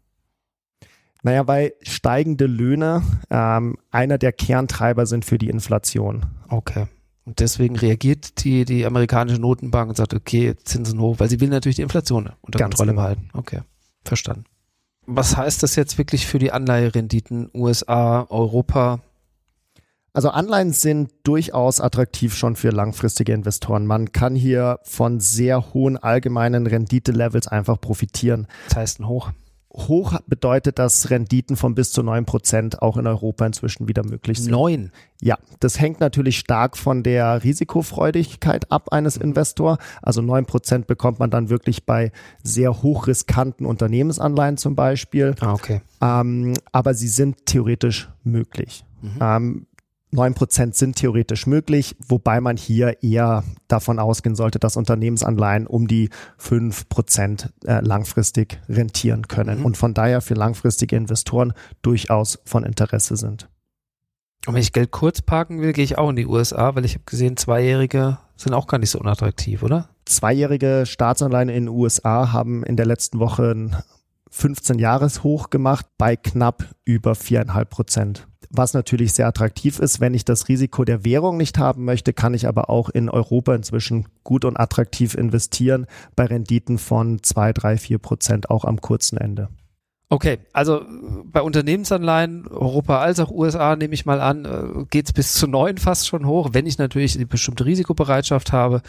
Naja, 1.24 1.48
weil 1.48 1.74
steigende 1.82 2.46
Löhne 2.46 3.02
ähm, 3.30 3.78
einer 3.92 4.18
der 4.18 4.32
Kerntreiber 4.32 5.06
sind 5.08 5.26
für 5.26 5.38
die 5.38 5.50
Inflation. 5.50 6.28
Okay. 6.48 6.86
Und 7.26 7.40
deswegen 7.40 7.76
reagiert 7.76 8.44
die, 8.46 8.64
die 8.64 8.86
amerikanische 8.86 9.42
Notenbank 9.42 9.90
und 9.90 9.96
sagt, 9.98 10.14
okay, 10.14 10.56
Zinsen 10.64 11.02
hoch, 11.02 11.20
weil 11.20 11.28
sie 11.28 11.42
will 11.42 11.50
natürlich 11.50 11.78
die 11.78 11.82
Inflation 11.82 12.30
unter 12.42 12.60
Ganz 12.60 12.76
Kontrolle 12.76 12.92
genau. 12.92 13.02
behalten. 13.02 13.30
Okay, 13.34 13.62
verstanden. 14.06 14.46
Was 15.08 15.36
heißt 15.36 15.64
das 15.64 15.76
jetzt 15.76 15.98
wirklich 15.98 16.28
für 16.28 16.38
die 16.38 16.52
Anleiherenditen 16.52 17.50
USA, 17.54 18.28
Europa? 18.30 19.00
Also 20.18 20.30
Anleihen 20.30 20.74
sind 20.74 21.12
durchaus 21.22 21.80
attraktiv 21.80 22.36
schon 22.36 22.56
für 22.56 22.72
langfristige 22.72 23.34
Investoren. 23.34 23.86
Man 23.86 24.14
kann 24.14 24.34
hier 24.34 24.80
von 24.82 25.20
sehr 25.20 25.76
hohen 25.76 25.96
allgemeinen 25.96 26.66
Renditelevels 26.66 27.48
einfach 27.48 27.80
profitieren. 27.80 28.48
Das 28.70 28.78
heißt 28.78 29.00
ein 29.00 29.08
Hoch. 29.08 29.30
Hoch 29.72 30.20
bedeutet, 30.26 30.80
dass 30.80 31.12
Renditen 31.12 31.56
von 31.56 31.76
bis 31.76 31.92
zu 31.92 32.02
neun 32.02 32.26
Prozent 32.26 32.82
auch 32.82 32.98
in 32.98 33.06
Europa 33.06 33.46
inzwischen 33.46 33.88
wieder 33.88 34.04
möglich 34.04 34.40
sind. 34.40 34.50
Neun? 34.50 34.92
Ja, 35.22 35.38
das 35.60 35.80
hängt 35.80 36.00
natürlich 36.00 36.40
stark 36.40 36.78
von 36.78 37.04
der 37.04 37.44
Risikofreudigkeit 37.44 38.72
ab 38.72 38.92
eines 38.92 39.18
Investors. 39.18 39.78
Also 40.02 40.24
neun 40.24 40.48
Prozent 40.48 40.88
bekommt 40.88 41.20
man 41.20 41.30
dann 41.30 41.50
wirklich 41.50 41.86
bei 41.86 42.12
sehr 42.42 42.82
hochriskanten 42.82 43.68
Unternehmensanleihen 43.68 44.58
zum 44.58 44.76
Beispiel. 44.76 45.36
Ah, 45.42 45.54
okay. 45.54 45.82
Ähm, 46.02 46.56
aber 46.72 46.96
sie 46.96 47.08
sind 47.08 47.46
theoretisch 47.46 48.10
möglich. 48.24 48.84
Mhm. 49.04 49.18
Ähm, 49.22 49.68
9% 50.14 50.74
sind 50.74 50.96
theoretisch 50.96 51.48
möglich, 51.48 51.96
wobei 52.08 52.40
man 52.40 52.56
hier 52.56 53.04
eher 53.04 53.44
davon 53.68 54.00
ausgehen 54.00 54.36
sollte, 54.36 54.58
dass 54.58 54.78
Unternehmensanleihen 54.78 55.68
um 55.68 55.88
die 55.88 56.10
5% 56.40 57.50
äh, 57.66 57.82
langfristig 57.82 58.62
rentieren 58.70 59.28
können 59.28 59.60
mhm. 59.60 59.66
und 59.66 59.78
von 59.78 59.94
daher 59.94 60.22
für 60.22 60.34
langfristige 60.34 60.96
Investoren 60.96 61.54
durchaus 61.82 62.40
von 62.46 62.64
Interesse 62.64 63.18
sind. 63.18 63.50
Und 64.46 64.54
wenn 64.54 64.62
ich 64.62 64.72
Geld 64.72 64.92
kurz 64.92 65.22
parken 65.22 65.62
will, 65.62 65.74
gehe 65.74 65.84
ich 65.84 65.98
auch 65.98 66.10
in 66.10 66.16
die 66.16 66.26
USA, 66.26 66.74
weil 66.76 66.86
ich 66.86 66.94
habe 66.94 67.04
gesehen, 67.06 67.36
Zweijährige 67.36 68.18
sind 68.38 68.54
auch 68.54 68.68
gar 68.68 68.78
nicht 68.78 68.92
so 68.92 69.00
unattraktiv, 69.00 69.62
oder? 69.62 69.90
Zweijährige 70.06 70.86
Staatsanleihen 70.86 71.50
in 71.50 71.66
den 71.66 71.68
USA 71.68 72.32
haben 72.32 72.64
in 72.64 72.78
der 72.78 72.86
letzten 72.86 73.20
Woche 73.20 73.52
ein 73.52 73.76
15 74.30 74.80
Jahres 74.80 75.24
hoch 75.24 75.50
gemacht 75.50 75.86
bei 75.98 76.16
knapp 76.16 76.64
über 76.86 77.14
viereinhalb 77.16 77.70
Prozent 77.70 78.26
was 78.50 78.74
natürlich 78.74 79.14
sehr 79.14 79.28
attraktiv 79.28 79.80
ist. 79.80 80.00
Wenn 80.00 80.14
ich 80.14 80.26
das 80.26 80.48
Risiko 80.48 80.84
der 80.86 81.04
Währung 81.04 81.38
nicht 81.38 81.58
haben 81.58 81.86
möchte, 81.86 82.14
kann 82.14 82.34
ich 82.34 82.48
aber 82.48 82.70
auch 82.70 82.90
in 82.90 83.10
Europa 83.10 83.56
inzwischen 83.56 84.08
gut 84.24 84.46
und 84.46 84.58
attraktiv 84.58 85.16
investieren 85.16 85.86
bei 86.16 86.26
Renditen 86.26 86.78
von 86.78 87.24
zwei, 87.24 87.54
drei, 87.54 87.78
vier 87.78 88.00
Prozent 88.00 88.50
auch 88.50 88.66
am 88.66 88.82
kurzen 88.82 89.18
Ende. 89.18 89.50
Okay, 90.10 90.38
also 90.54 90.86
bei 91.26 91.42
Unternehmensanleihen, 91.42 92.48
Europa 92.48 93.00
als 93.00 93.20
auch 93.20 93.30
USA, 93.30 93.76
nehme 93.76 93.94
ich 93.94 94.06
mal 94.06 94.22
an, 94.22 94.46
äh, 94.46 94.86
geht 94.90 95.08
es 95.08 95.12
bis 95.12 95.34
zu 95.34 95.48
neun 95.48 95.78
fast 95.78 96.08
schon 96.08 96.26
hoch, 96.26 96.52
wenn 96.54 96.66
ich 96.66 96.78
natürlich 96.78 97.16
eine 97.16 97.26
bestimmte 97.26 97.66
Risikobereitschaft 97.66 98.54
habe. 98.54 98.82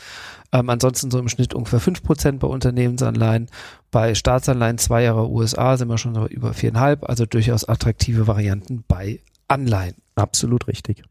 Ähm, 0.53 0.71
ansonsten 0.71 1.11
so 1.11 1.19
im 1.19 1.29
Schnitt 1.29 1.55
ungefähr 1.55 1.81
fünf 1.81 2.05
Prozent 2.05 2.39
bei 2.39 2.47
Unternehmensanleihen. 2.47 3.49
Bei 3.91 4.15
Staatsanleihen 4.15 4.79
zwei 4.79 5.03
Jahre 5.03 5.29
USA 5.29 5.77
sind 5.77 5.89
wir 5.89 5.99
schon 5.99 6.25
über 6.29 6.55
viereinhalb, 6.55 7.09
also 7.09 7.27
durchaus 7.27 7.69
attraktive 7.69 8.29
Varianten 8.29 8.85
bei 8.87 9.19
Anleihen. 9.49 9.97
Absolut 10.15 10.69
richtig. 10.69 11.03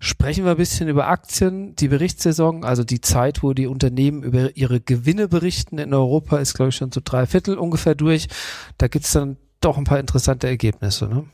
Sprechen 0.00 0.44
wir 0.44 0.52
ein 0.52 0.56
bisschen 0.56 0.88
über 0.88 1.06
Aktien. 1.06 1.76
Die 1.76 1.88
Berichtssaison, 1.88 2.64
also 2.64 2.84
die 2.84 3.00
Zeit, 3.00 3.42
wo 3.42 3.54
die 3.54 3.66
Unternehmen 3.66 4.22
über 4.22 4.56
ihre 4.56 4.80
Gewinne 4.80 5.28
berichten 5.28 5.78
in 5.78 5.94
Europa, 5.94 6.38
ist, 6.38 6.54
glaube 6.54 6.70
ich, 6.70 6.76
schon 6.76 6.92
so 6.92 7.00
drei 7.02 7.26
Viertel 7.26 7.56
ungefähr 7.56 7.94
durch. 7.94 8.28
Da 8.76 8.88
gibt's 8.88 9.12
dann 9.12 9.38
doch 9.60 9.78
ein 9.78 9.84
paar 9.84 10.00
interessante 10.00 10.46
Ergebnisse. 10.46 11.08
Ne? 11.08 11.24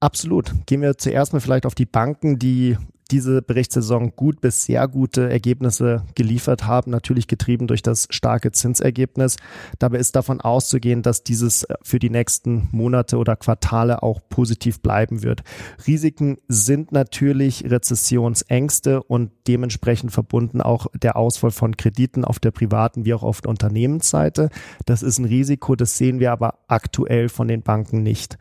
Absolut. 0.00 0.52
Gehen 0.66 0.80
wir 0.80 0.96
zuerst 0.96 1.32
mal 1.32 1.40
vielleicht 1.40 1.66
auf 1.66 1.74
die 1.74 1.86
Banken, 1.86 2.38
die 2.38 2.78
diese 3.12 3.42
Berichtssaison 3.42 4.16
gut 4.16 4.40
bis 4.40 4.64
sehr 4.64 4.88
gute 4.88 5.30
Ergebnisse 5.30 6.04
geliefert 6.14 6.66
haben, 6.66 6.90
natürlich 6.90 7.26
getrieben 7.26 7.66
durch 7.66 7.82
das 7.82 8.08
starke 8.10 8.52
Zinsergebnis. 8.52 9.36
Dabei 9.78 9.98
ist 9.98 10.16
davon 10.16 10.40
auszugehen, 10.40 11.02
dass 11.02 11.22
dieses 11.22 11.66
für 11.82 11.98
die 11.98 12.10
nächsten 12.10 12.68
Monate 12.72 13.18
oder 13.18 13.36
Quartale 13.36 14.02
auch 14.02 14.20
positiv 14.28 14.80
bleiben 14.80 15.22
wird. 15.22 15.42
Risiken 15.86 16.38
sind 16.48 16.92
natürlich 16.92 17.70
Rezessionsängste 17.70 19.02
und 19.02 19.30
dementsprechend 19.46 20.12
verbunden 20.12 20.62
auch 20.62 20.86
der 20.94 21.16
Ausfall 21.16 21.50
von 21.50 21.76
Krediten 21.76 22.24
auf 22.24 22.38
der 22.38 22.50
privaten 22.50 23.04
wie 23.04 23.14
auch 23.14 23.22
auf 23.22 23.42
der 23.42 23.50
Unternehmensseite. 23.50 24.48
Das 24.86 25.02
ist 25.02 25.18
ein 25.18 25.26
Risiko, 25.26 25.76
das 25.76 25.98
sehen 25.98 26.18
wir 26.18 26.32
aber 26.32 26.60
aktuell 26.68 27.28
von 27.28 27.48
den 27.48 27.62
Banken 27.62 28.02
nicht. 28.02 28.38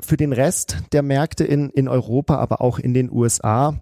Für 0.00 0.16
den 0.16 0.32
Rest 0.32 0.78
der 0.92 1.02
Märkte 1.02 1.44
in, 1.44 1.70
in 1.70 1.88
Europa, 1.88 2.36
aber 2.36 2.60
auch 2.60 2.78
in 2.78 2.94
den 2.94 3.10
USA 3.10 3.80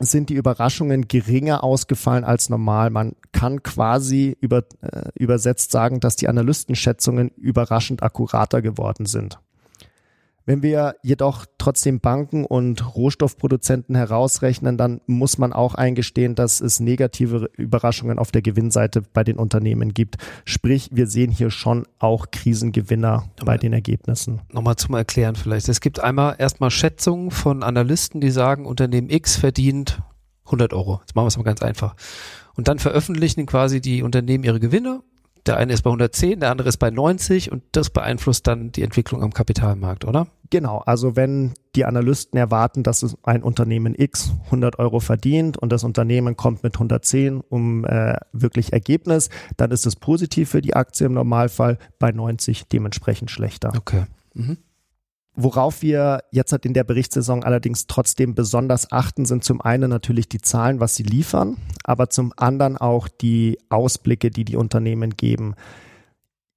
sind 0.00 0.30
die 0.30 0.34
Überraschungen 0.34 1.08
geringer 1.08 1.64
ausgefallen 1.64 2.24
als 2.24 2.48
normal. 2.48 2.90
Man 2.90 3.16
kann 3.32 3.62
quasi 3.64 4.36
über, 4.40 4.64
äh, 4.80 5.10
übersetzt 5.14 5.72
sagen, 5.72 5.98
dass 5.98 6.14
die 6.14 6.28
Analystenschätzungen 6.28 7.30
überraschend 7.30 8.02
akkurater 8.02 8.62
geworden 8.62 9.06
sind. 9.06 9.40
Wenn 10.48 10.62
wir 10.62 10.94
jedoch 11.02 11.44
trotzdem 11.58 12.00
Banken 12.00 12.46
und 12.46 12.96
Rohstoffproduzenten 12.96 13.94
herausrechnen, 13.94 14.78
dann 14.78 15.02
muss 15.04 15.36
man 15.36 15.52
auch 15.52 15.74
eingestehen, 15.74 16.34
dass 16.34 16.62
es 16.62 16.80
negative 16.80 17.50
Überraschungen 17.58 18.18
auf 18.18 18.32
der 18.32 18.40
Gewinnseite 18.40 19.02
bei 19.02 19.24
den 19.24 19.36
Unternehmen 19.36 19.92
gibt. 19.92 20.16
Sprich, 20.46 20.88
wir 20.90 21.06
sehen 21.06 21.30
hier 21.30 21.50
schon 21.50 21.84
auch 21.98 22.30
Krisengewinner 22.30 23.28
nochmal, 23.36 23.44
bei 23.44 23.58
den 23.58 23.74
Ergebnissen. 23.74 24.40
Nochmal 24.50 24.76
zum 24.76 24.94
Erklären 24.94 25.36
vielleicht. 25.36 25.68
Es 25.68 25.82
gibt 25.82 26.00
einmal 26.00 26.36
erstmal 26.38 26.70
Schätzungen 26.70 27.30
von 27.30 27.62
Analysten, 27.62 28.22
die 28.22 28.30
sagen, 28.30 28.64
Unternehmen 28.64 29.10
X 29.10 29.36
verdient 29.36 30.00
100 30.46 30.72
Euro. 30.72 31.00
Jetzt 31.02 31.14
machen 31.14 31.26
wir 31.26 31.28
es 31.28 31.36
mal 31.36 31.42
ganz 31.42 31.60
einfach. 31.60 31.94
Und 32.56 32.68
dann 32.68 32.78
veröffentlichen 32.78 33.44
quasi 33.44 33.82
die 33.82 34.02
Unternehmen 34.02 34.44
ihre 34.44 34.60
Gewinne 34.60 35.02
der 35.48 35.56
eine 35.56 35.72
ist 35.72 35.82
bei 35.82 35.90
110, 35.90 36.40
der 36.40 36.50
andere 36.50 36.68
ist 36.68 36.76
bei 36.76 36.90
90 36.90 37.50
und 37.50 37.62
das 37.72 37.90
beeinflusst 37.90 38.46
dann 38.46 38.70
die 38.70 38.82
Entwicklung 38.82 39.22
am 39.22 39.32
Kapitalmarkt, 39.32 40.04
oder? 40.04 40.28
Genau, 40.50 40.78
also 40.78 41.16
wenn 41.16 41.54
die 41.74 41.84
Analysten 41.84 42.38
erwarten, 42.38 42.82
dass 42.82 43.16
ein 43.22 43.42
Unternehmen 43.42 43.94
X 43.96 44.32
100 44.46 44.78
Euro 44.78 45.00
verdient 45.00 45.56
und 45.56 45.70
das 45.72 45.84
Unternehmen 45.84 46.36
kommt 46.36 46.62
mit 46.62 46.74
110 46.74 47.40
um 47.40 47.84
äh, 47.84 48.16
wirklich 48.32 48.72
Ergebnis, 48.72 49.30
dann 49.56 49.70
ist 49.70 49.86
es 49.86 49.96
positiv 49.96 50.50
für 50.50 50.62
die 50.62 50.74
Aktie 50.74 51.06
im 51.06 51.14
Normalfall, 51.14 51.78
bei 51.98 52.12
90 52.12 52.68
dementsprechend 52.68 53.30
schlechter. 53.30 53.72
Okay. 53.76 54.04
Mhm. 54.34 54.58
Worauf 55.40 55.82
wir 55.82 56.24
jetzt 56.32 56.50
halt 56.50 56.66
in 56.66 56.74
der 56.74 56.82
Berichtssaison 56.82 57.44
allerdings 57.44 57.86
trotzdem 57.86 58.34
besonders 58.34 58.90
achten, 58.90 59.24
sind 59.24 59.44
zum 59.44 59.60
einen 59.60 59.88
natürlich 59.88 60.28
die 60.28 60.40
Zahlen, 60.40 60.80
was 60.80 60.96
sie 60.96 61.04
liefern, 61.04 61.58
aber 61.84 62.10
zum 62.10 62.32
anderen 62.36 62.76
auch 62.76 63.06
die 63.06 63.56
Ausblicke, 63.68 64.30
die 64.30 64.44
die 64.44 64.56
Unternehmen 64.56 65.16
geben. 65.16 65.54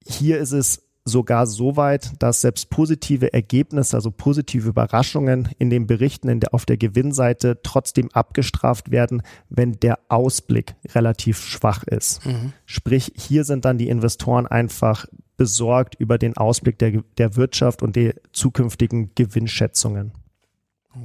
Hier 0.04 0.38
ist 0.38 0.50
es 0.50 0.82
sogar 1.04 1.46
so 1.46 1.76
weit, 1.76 2.10
dass 2.18 2.40
selbst 2.40 2.70
positive 2.70 3.32
Ergebnisse, 3.32 3.96
also 3.96 4.10
positive 4.10 4.68
Überraschungen 4.68 5.48
in 5.58 5.70
den 5.70 5.86
Berichten 5.86 6.28
in 6.28 6.40
der, 6.40 6.52
auf 6.52 6.66
der 6.66 6.76
Gewinnseite 6.76 7.60
trotzdem 7.62 8.10
abgestraft 8.12 8.90
werden, 8.90 9.22
wenn 9.48 9.74
der 9.74 10.00
Ausblick 10.08 10.74
relativ 10.88 11.38
schwach 11.38 11.84
ist. 11.84 12.26
Mhm. 12.26 12.52
Sprich, 12.66 13.12
hier 13.16 13.44
sind 13.44 13.64
dann 13.64 13.78
die 13.78 13.88
Investoren 13.88 14.48
einfach 14.48 15.06
besorgt 15.36 15.94
über 15.96 16.18
den 16.18 16.36
Ausblick 16.36 16.78
der, 16.78 17.02
der 17.18 17.36
Wirtschaft 17.36 17.82
und 17.82 17.96
die 17.96 18.14
zukünftigen 18.32 19.14
Gewinnschätzungen. 19.14 20.12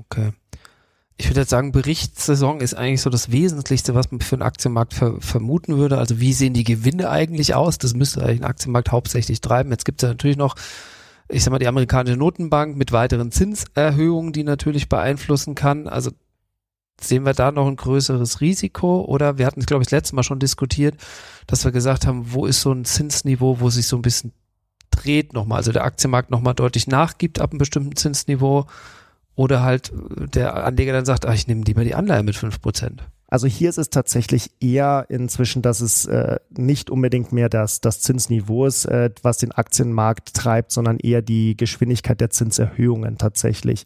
Okay. 0.01 0.31
Ich 1.19 1.27
würde 1.29 1.39
jetzt 1.41 1.50
sagen, 1.50 1.72
Berichtssaison 1.72 2.62
ist 2.62 2.75
eigentlich 2.75 3.01
so 3.01 3.10
das 3.10 3.31
Wesentlichste, 3.31 3.96
was 3.96 4.12
man 4.12 4.22
für 4.22 4.36
einen 4.36 4.43
Aktienmarkt 4.43 4.93
ver 4.93 5.19
vermuten 5.19 5.77
würde. 5.77 5.98
Also 5.98 6.19
wie 6.19 6.31
sehen 6.31 6.53
die 6.53 6.63
Gewinne 6.63 7.10
eigentlich 7.10 7.55
aus? 7.55 7.79
Das 7.79 7.96
müsste 7.96 8.22
eigentlich 8.22 8.41
ein 8.41 8.50
Aktienmarkt 8.50 8.91
hauptsächlich 8.91 9.41
treiben. 9.41 9.72
Jetzt 9.72 9.86
gibt 9.86 10.03
es 10.03 10.07
ja 10.07 10.10
natürlich 10.10 10.38
noch, 10.38 10.55
ich 11.27 11.43
sag 11.43 11.51
mal, 11.51 11.57
die 11.57 11.67
amerikanische 11.67 12.17
Notenbank 12.17 12.77
mit 12.77 12.91
weiteren 12.91 13.31
Zinserhöhungen, 13.31 14.31
die 14.31 14.43
natürlich 14.43 14.89
beeinflussen 14.89 15.55
kann. 15.55 15.88
Also 15.88 16.12
sehen 17.00 17.25
wir 17.25 17.34
da 17.34 17.51
noch 17.51 17.68
ein 17.68 17.75
größeres 17.75 18.42
Risiko? 18.42 19.01
Oder 19.01 19.38
wir 19.38 19.46
hatten 19.46 19.60
es, 19.60 19.66
glaube 19.66 19.84
ich, 19.84 19.88
das 19.88 19.98
letzte 20.00 20.16
Mal 20.16 20.24
schon 20.24 20.39
diskutiert, 20.39 20.96
dass 21.46 21.63
wir 21.63 21.72
gesagt 21.72 22.08
haben, 22.08 22.34
wo 22.34 22.46
ist 22.46 22.62
so 22.62 22.72
ein 22.72 22.86
Zinsniveau, 22.86 23.60
wo 23.60 23.70
sich 23.70 23.88
so 23.88 23.96
ein 23.96 24.01
bisschen 24.01 24.34
dreht 24.92 25.34
nochmal, 25.34 25.58
also 25.58 25.72
der 25.72 25.84
Aktienmarkt 25.84 26.32
nochmal 26.32 26.54
deutlich 26.56 26.88
nachgibt 26.88 27.39
ab 27.39 27.51
einem 27.51 27.60
bestimmten 27.60 27.96
Zinsniveau 27.96 28.66
oder 29.36 29.62
halt 29.62 29.92
der 30.34 30.66
Anleger 30.66 30.94
dann 30.94 31.06
sagt, 31.06 31.25
ach, 31.25 31.34
ich 31.34 31.48
nehme 31.48 31.63
lieber 31.63 31.84
die 31.84 31.94
Anleihe 31.94 32.24
mit 32.24 32.36
fünf 32.36 32.60
Prozent. 32.60 33.04
Also 33.27 33.46
hier 33.46 33.70
ist 33.70 33.77
es 33.77 33.89
tatsächlich 33.89 34.51
eher 34.62 35.06
inzwischen, 35.10 35.62
dass 35.62 35.82
es 35.82 36.06
äh, 36.06 36.38
nicht 36.50 36.89
unbedingt 36.89 37.34
mehr 37.34 37.50
das, 37.50 37.82
das 37.82 38.00
Zinsniveau 38.00 38.66
ist, 38.66 38.86
äh, 38.86 39.12
was 39.22 39.38
den 39.38 39.51
Aktienmarkt 39.51 40.34
treibt, 40.34 40.72
sondern 40.72 40.98
eher 40.98 41.22
die 41.22 41.56
Geschwindigkeit 41.56 42.20
der 42.22 42.30
Zinserhöhungen 42.30 43.18
tatsächlich. 43.18 43.86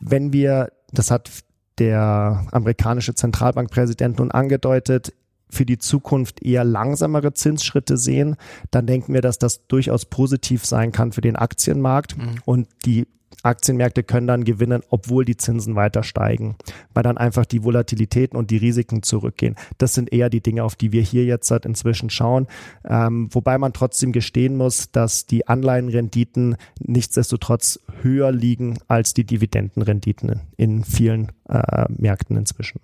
Wenn 0.00 0.32
wir, 0.32 0.72
das 0.90 1.10
hat 1.10 1.30
der 1.78 2.46
amerikanische 2.52 3.14
Zentralbankpräsident 3.14 4.18
nun 4.18 4.30
angedeutet, 4.30 5.12
für 5.48 5.66
die 5.66 5.78
Zukunft 5.78 6.42
eher 6.42 6.64
langsamere 6.64 7.32
Zinsschritte 7.34 7.96
sehen, 7.96 8.36
dann 8.70 8.86
denken 8.86 9.14
wir, 9.14 9.20
dass 9.20 9.38
das 9.38 9.66
durchaus 9.66 10.04
positiv 10.04 10.64
sein 10.64 10.92
kann 10.92 11.12
für 11.12 11.20
den 11.20 11.36
Aktienmarkt 11.36 12.16
mhm. 12.16 12.34
und 12.44 12.68
die 12.84 13.06
Aktienmärkte 13.44 14.02
können 14.02 14.26
dann 14.26 14.44
gewinnen, 14.44 14.82
obwohl 14.88 15.24
die 15.24 15.36
Zinsen 15.36 15.76
weiter 15.76 16.02
steigen, 16.02 16.56
weil 16.94 17.02
dann 17.02 17.18
einfach 17.18 17.44
die 17.44 17.62
Volatilitäten 17.62 18.38
und 18.38 18.50
die 18.50 18.56
Risiken 18.56 19.02
zurückgehen. 19.02 19.56
Das 19.78 19.94
sind 19.94 20.12
eher 20.12 20.30
die 20.30 20.40
Dinge, 20.40 20.64
auf 20.64 20.76
die 20.76 20.92
wir 20.92 21.02
hier 21.02 21.24
jetzt 21.24 21.50
halt 21.50 21.66
inzwischen 21.66 22.10
schauen. 22.10 22.46
Ähm, 22.84 23.28
wobei 23.32 23.58
man 23.58 23.72
trotzdem 23.72 24.12
gestehen 24.12 24.56
muss, 24.56 24.90
dass 24.92 25.26
die 25.26 25.46
Anleihenrenditen 25.46 26.56
nichtsdestotrotz 26.80 27.80
höher 28.02 28.32
liegen 28.32 28.78
als 28.88 29.14
die 29.14 29.24
Dividendenrenditen 29.24 30.40
in 30.56 30.84
vielen 30.84 31.32
äh, 31.48 31.84
Märkten 31.90 32.36
inzwischen. 32.36 32.80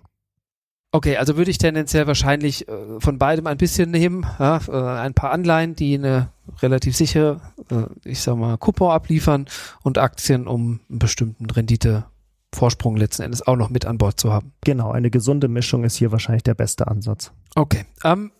Okay, 0.93 1.15
also 1.15 1.37
würde 1.37 1.51
ich 1.51 1.57
tendenziell 1.57 2.05
wahrscheinlich 2.05 2.67
äh, 2.67 2.99
von 2.99 3.17
beidem 3.17 3.47
ein 3.47 3.57
bisschen 3.57 3.91
nehmen. 3.91 4.25
Ja, 4.39 4.59
äh, 4.67 4.99
ein 4.99 5.13
paar 5.13 5.31
Anleihen, 5.31 5.73
die 5.73 5.95
eine 5.95 6.31
relativ 6.61 6.97
sichere, 6.97 7.39
äh, 7.69 7.85
ich 8.03 8.19
sag 8.21 8.35
mal, 8.35 8.57
Coupon 8.57 8.91
abliefern 8.91 9.45
und 9.83 9.97
Aktien, 9.97 10.47
um 10.47 10.81
einen 10.89 10.99
bestimmten 10.99 11.49
Renditevorsprung 11.49 12.97
letzten 12.97 13.23
Endes 13.23 13.47
auch 13.47 13.55
noch 13.55 13.69
mit 13.69 13.85
an 13.85 13.97
Bord 13.97 14.19
zu 14.19 14.33
haben. 14.33 14.51
Genau, 14.65 14.91
eine 14.91 15.09
gesunde 15.09 15.47
Mischung 15.47 15.85
ist 15.85 15.95
hier 15.95 16.11
wahrscheinlich 16.11 16.43
der 16.43 16.55
beste 16.55 16.87
Ansatz. 16.87 17.31
Okay. 17.55 17.85
Ähm, 18.03 18.31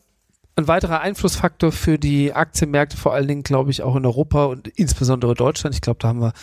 ein 0.57 0.67
weiterer 0.67 0.99
Einflussfaktor 0.99 1.71
für 1.71 1.97
die 1.97 2.33
Aktienmärkte, 2.33 2.97
vor 2.97 3.13
allen 3.13 3.29
Dingen, 3.29 3.43
glaube 3.43 3.71
ich, 3.71 3.81
auch 3.81 3.95
in 3.95 4.05
Europa 4.05 4.45
und 4.45 4.67
insbesondere 4.67 5.35
Deutschland. 5.35 5.73
Ich 5.73 5.81
glaube, 5.81 5.99
da 5.99 6.09
haben 6.09 6.19
wir 6.19 6.33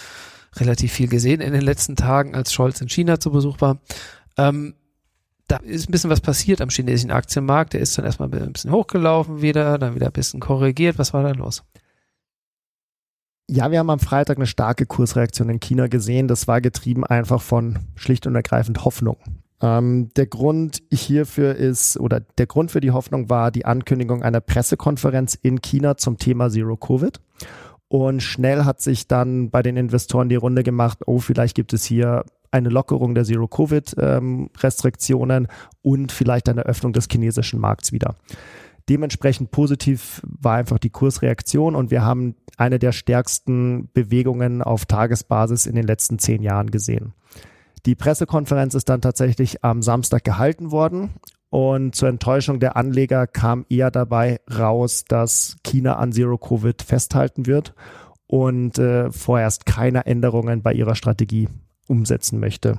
relativ 0.57 0.91
viel 0.91 1.09
gesehen 1.09 1.43
in 1.43 1.53
den 1.53 1.61
letzten 1.61 1.97
Tagen, 1.97 2.35
als 2.35 2.55
Scholz 2.55 2.81
in 2.81 2.89
China 2.89 3.21
zu 3.21 3.31
Besuch 3.31 3.61
war. 3.61 3.79
Ähm, 4.39 4.75
da 5.49 5.57
ist 5.57 5.89
ein 5.89 5.93
bisschen 5.93 6.11
was 6.11 6.21
passiert 6.21 6.61
am 6.61 6.69
chinesischen 6.69 7.11
Aktienmarkt. 7.11 7.73
Der 7.73 7.81
ist 7.81 7.97
dann 7.97 8.05
erstmal 8.05 8.33
ein 8.33 8.53
bisschen 8.53 8.71
hochgelaufen 8.71 9.43
wieder, 9.43 9.79
dann 9.79 9.95
wieder 9.95 10.07
ein 10.07 10.13
bisschen 10.13 10.41
korrigiert. 10.41 10.99
Was 10.99 11.15
war 11.15 11.23
da 11.23 11.31
los? 11.31 11.65
Ja, 13.51 13.71
wir 13.71 13.79
haben 13.79 13.89
am 13.89 13.99
Freitag 13.99 14.37
eine 14.37 14.47
starke 14.47 14.85
Kursreaktion 14.85 15.49
in 15.49 15.59
China 15.59 15.87
gesehen. 15.87 16.29
Das 16.29 16.47
war 16.49 16.61
getrieben 16.61 17.05
einfach 17.05 17.41
von 17.41 17.79
schlicht 17.97 18.27
und 18.27 18.35
ergreifend 18.35 18.85
Hoffnung. 18.85 19.17
Ähm, 19.63 20.11
der 20.17 20.27
Grund 20.27 20.83
hierfür 20.93 21.57
ist, 21.57 21.99
oder 21.99 22.21
der 22.21 22.47
Grund 22.47 22.71
für 22.71 22.81
die 22.81 22.91
Hoffnung 22.91 23.31
war 23.31 23.51
die 23.51 23.65
Ankündigung 23.65 24.23
einer 24.23 24.41
Pressekonferenz 24.41 25.35
in 25.35 25.63
China 25.63 25.97
zum 25.97 26.19
Thema 26.19 26.51
Zero 26.51 26.77
Covid. 26.77 27.21
Und 27.89 28.23
schnell 28.23 28.67
hat 28.67 28.83
sich 28.83 29.09
dann 29.09 29.49
bei 29.49 29.63
den 29.63 29.79
Investoren 29.79 30.29
die 30.29 30.37
Runde 30.37 30.63
gemacht, 30.63 30.99
oh, 31.07 31.19
vielleicht 31.19 31.57
gibt 31.57 31.73
es 31.73 31.85
hier 31.85 32.25
eine 32.51 32.69
Lockerung 32.69 33.15
der 33.15 33.25
Zero-Covid-Restriktionen 33.25 35.49
und 35.83 36.13
vielleicht 36.13 36.49
eine 36.49 36.63
Öffnung 36.63 36.93
des 36.93 37.09
chinesischen 37.11 37.61
Markts 37.61 37.93
wieder. 37.93 38.17
Dementsprechend 38.89 39.51
positiv 39.51 40.23
war 40.25 40.55
einfach 40.55 40.79
die 40.79 40.91
Kursreaktion 40.91 41.75
und 41.75 41.91
wir 41.91 42.03
haben 42.03 42.37
eine 42.57 42.79
der 42.79 42.93
stärksten 42.93 43.91
Bewegungen 43.93 44.63
auf 44.63 44.87
Tagesbasis 44.87 45.67
in 45.67 45.75
den 45.75 45.87
letzten 45.87 46.19
zehn 46.19 46.43
Jahren 46.43 46.71
gesehen. 46.71 47.13
Die 47.85 47.95
Pressekonferenz 47.95 48.75
ist 48.75 48.89
dann 48.89 49.03
tatsächlich 49.03 49.63
am 49.63 49.83
Samstag 49.83 50.25
gehalten 50.25 50.71
worden 50.71 51.11
und 51.51 51.95
zur 51.95 52.09
Enttäuschung 52.09 52.61
der 52.61 52.77
Anleger 52.77 53.27
kam 53.27 53.67
eher 53.69 53.91
dabei 53.91 54.41
raus, 54.51 55.05
dass 55.07 55.57
China 55.63 55.97
an 55.97 56.13
Zero 56.13 56.39
Covid 56.39 56.83
festhalten 56.83 57.47
wird 57.47 57.75
und 58.27 58.79
äh, 58.79 59.13
vorerst 59.13 59.67
keine 59.67 60.07
Änderungen 60.07 60.63
bei 60.63 60.73
ihrer 60.73 60.95
Strategie 60.95 61.49
umsetzen 61.89 62.39
möchte. 62.39 62.79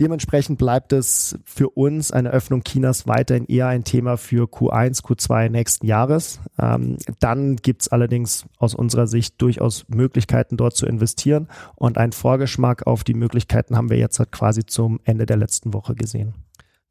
Dementsprechend 0.00 0.58
bleibt 0.58 0.92
es 0.92 1.36
für 1.44 1.70
uns 1.70 2.12
eine 2.12 2.30
Öffnung 2.30 2.62
Chinas 2.62 3.08
weiterhin 3.08 3.46
eher 3.46 3.66
ein 3.66 3.82
Thema 3.82 4.16
für 4.16 4.44
Q1, 4.44 5.02
Q2 5.02 5.48
nächsten 5.48 5.86
Jahres. 5.86 6.38
Ähm, 6.56 6.98
dann 7.18 7.56
gibt 7.56 7.82
es 7.82 7.88
allerdings 7.88 8.46
aus 8.58 8.76
unserer 8.76 9.08
Sicht 9.08 9.42
durchaus 9.42 9.86
Möglichkeiten, 9.88 10.56
dort 10.56 10.76
zu 10.76 10.86
investieren. 10.86 11.48
Und 11.74 11.98
einen 11.98 12.12
Vorgeschmack 12.12 12.86
auf 12.86 13.02
die 13.02 13.14
Möglichkeiten 13.14 13.76
haben 13.76 13.90
wir 13.90 13.98
jetzt 13.98 14.20
halt 14.20 14.30
quasi 14.30 14.64
zum 14.64 15.00
Ende 15.02 15.26
der 15.26 15.36
letzten 15.36 15.74
Woche 15.74 15.96
gesehen. 15.96 16.34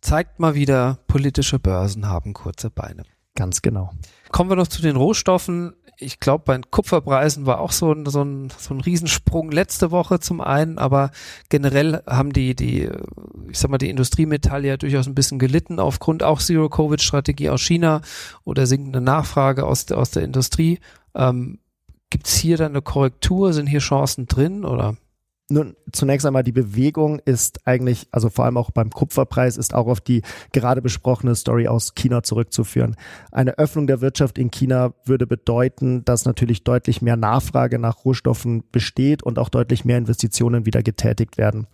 Zeigt 0.02 0.40
mal 0.40 0.54
wieder, 0.54 1.00
politische 1.08 1.60
Börsen 1.60 2.08
haben 2.08 2.34
kurze 2.34 2.70
Beine. 2.70 3.04
Ganz 3.38 3.62
genau. 3.62 3.92
Kommen 4.32 4.50
wir 4.50 4.58
noch 4.58 4.68
zu 4.68 4.82
den 4.82 4.98
Rohstoffen 4.98 5.74
ich 6.00 6.20
glaube, 6.20 6.44
bei 6.46 6.54
den 6.54 6.70
Kupferpreisen 6.70 7.46
war 7.46 7.60
auch 7.60 7.72
so 7.72 7.92
ein, 7.92 8.06
so, 8.06 8.22
ein, 8.22 8.50
so 8.56 8.74
ein 8.74 8.82
Riesensprung 8.82 9.52
letzte 9.52 9.90
Woche 9.92 10.20
zum 10.20 10.42
einen, 10.42 10.78
aber 10.78 11.12
generell 11.50 12.04
haben 12.06 12.34
die, 12.34 12.56
die, 12.56 12.90
ich 13.50 13.58
sag 13.58 13.72
mal, 13.72 13.80
die 13.80 13.90
Industriemetalle 13.90 14.68
ja 14.68 14.78
durchaus 14.78 15.08
ein 15.08 15.16
bisschen 15.16 15.40
gelitten 15.40 15.80
aufgrund 15.80 16.22
auch 16.22 16.40
Zero-Covid-Strategie 16.40 17.50
aus 17.50 17.62
China 17.62 18.02
oder 18.44 18.68
sinkende 18.68 19.02
Nachfrage 19.02 19.66
aus, 19.66 19.88
der 19.88 19.98
aus 19.98 20.12
der 20.12 20.24
Industrie. 20.24 20.80
Ähm, 21.16 21.60
Gibt 22.10 22.28
es 22.28 22.36
hier 22.36 22.58
dann 22.58 22.72
eine 22.72 22.82
Korrektur? 22.82 23.52
Sind 23.54 23.68
hier 23.68 23.80
Chancen 23.80 24.28
drin 24.28 24.64
oder? 24.64 24.96
Nun, 25.50 25.78
zunächst 25.94 26.28
einmal 26.28 26.44
die 26.44 26.52
Bewegung 26.52 27.20
ist 27.20 27.66
eigentlich, 27.66 28.10
also 28.12 28.30
vor 28.30 28.44
allem 28.44 28.58
auch 28.58 28.70
beim 28.70 28.90
Kupferpreis, 28.90 29.56
ist 29.56 29.74
auch 29.74 29.88
auf 29.88 30.02
die 30.02 30.22
gerade 30.52 30.82
besprochene 30.82 31.36
Story 31.36 31.70
aus 31.70 31.96
China 31.96 32.22
zurückzuführen. 32.22 32.98
Eine 33.32 33.58
Öffnung 33.58 33.88
der 33.88 34.02
Wirtschaft 34.02 34.38
in 34.38 34.52
China 34.52 34.94
würde 35.06 35.26
bedeuten, 35.26 36.04
dass 36.04 36.26
natürlich 36.26 36.66
deutlich 36.66 37.02
mehr 37.02 37.16
Nachfrage 37.16 37.80
nach 37.80 38.04
Rohstoffen 38.04 38.64
besteht 38.74 39.24
und 39.24 39.40
auch 39.40 39.48
deutlich 39.48 39.86
mehr 39.86 39.98
Investitionen 39.98 40.66
wieder 40.66 40.84
getätigt 40.84 41.38
werden. 41.38 41.68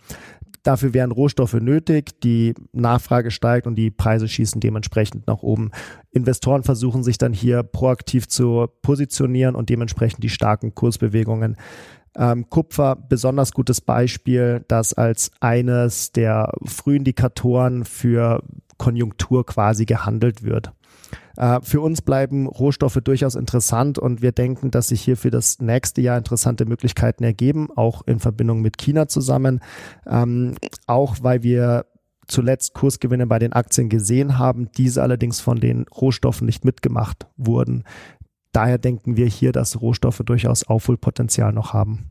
Dafür 0.62 0.94
wären 0.94 1.10
Rohstoffe 1.10 1.54
nötig, 1.54 2.20
die 2.20 2.54
Nachfrage 2.72 3.32
steigt 3.32 3.66
und 3.66 3.74
die 3.74 3.90
Preise 3.90 4.28
schießen 4.28 4.60
dementsprechend 4.60 5.26
nach 5.26 5.42
oben. 5.42 5.72
Investoren 6.10 6.62
versuchen 6.62 7.02
sich 7.02 7.18
dann 7.18 7.34
hier 7.34 7.64
proaktiv 7.64 8.28
zu 8.28 8.68
positionieren 8.82 9.56
und 9.56 9.68
dementsprechend 9.68 10.22
die 10.22 10.30
starken 10.30 10.74
Kursbewegungen 10.74 11.56
ähm, 12.16 12.48
Kupfer, 12.48 12.96
besonders 12.96 13.52
gutes 13.52 13.80
Beispiel, 13.80 14.64
das 14.68 14.94
als 14.94 15.30
eines 15.40 16.12
der 16.12 16.52
Frühindikatoren 16.64 17.84
für 17.84 18.42
Konjunktur 18.78 19.46
quasi 19.46 19.84
gehandelt 19.84 20.42
wird. 20.42 20.72
Äh, 21.36 21.60
für 21.62 21.80
uns 21.80 22.02
bleiben 22.02 22.46
Rohstoffe 22.46 22.98
durchaus 23.02 23.34
interessant 23.34 23.98
und 23.98 24.22
wir 24.22 24.32
denken, 24.32 24.70
dass 24.70 24.88
sich 24.88 25.00
hier 25.00 25.16
für 25.16 25.30
das 25.30 25.60
nächste 25.60 26.00
Jahr 26.00 26.18
interessante 26.18 26.66
Möglichkeiten 26.66 27.24
ergeben, 27.24 27.68
auch 27.74 28.02
in 28.06 28.20
Verbindung 28.20 28.60
mit 28.60 28.78
China 28.78 29.08
zusammen. 29.08 29.60
Ähm, 30.06 30.54
auch 30.86 31.16
weil 31.22 31.42
wir 31.42 31.86
zuletzt 32.26 32.74
Kursgewinne 32.74 33.26
bei 33.26 33.38
den 33.38 33.52
Aktien 33.52 33.88
gesehen 33.88 34.38
haben, 34.38 34.70
diese 34.72 35.02
allerdings 35.02 35.40
von 35.40 35.60
den 35.60 35.84
Rohstoffen 35.88 36.46
nicht 36.46 36.64
mitgemacht 36.64 37.26
wurden. 37.36 37.84
Daher 38.54 38.78
denken 38.78 39.16
wir 39.16 39.26
hier, 39.26 39.50
dass 39.50 39.80
Rohstoffe 39.80 40.22
durchaus 40.24 40.62
Aufholpotenzial 40.62 41.52
noch 41.52 41.72
haben. 41.72 42.10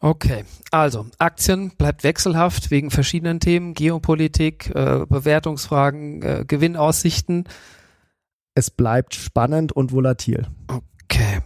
Okay, 0.00 0.44
also 0.72 1.06
Aktien 1.18 1.70
bleibt 1.78 2.02
wechselhaft 2.02 2.72
wegen 2.72 2.90
verschiedenen 2.90 3.38
Themen, 3.38 3.74
Geopolitik, 3.74 4.74
äh, 4.74 5.06
Bewertungsfragen, 5.08 6.22
äh, 6.22 6.44
Gewinnaussichten. 6.46 7.44
Es 8.56 8.70
bleibt 8.70 9.14
spannend 9.14 9.70
und 9.70 9.92
volatil. 9.92 10.48
Okay. 10.66 11.40